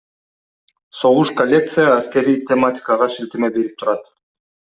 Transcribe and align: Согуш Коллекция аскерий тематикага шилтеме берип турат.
Согуш 0.99 1.29
Коллекция 1.39 1.87
аскерий 1.99 2.39
тематикага 2.49 3.09
шилтеме 3.17 3.53
берип 3.59 3.77
турат. 3.79 4.03